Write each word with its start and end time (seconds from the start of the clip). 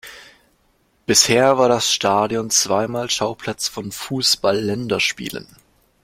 Bisher 1.05 1.59
war 1.59 1.69
das 1.69 1.91
Stadion 1.93 2.49
zweimal 2.49 3.11
Schauplatz 3.11 3.67
von 3.67 3.91
Fußball-Länderspielen. 3.91 5.45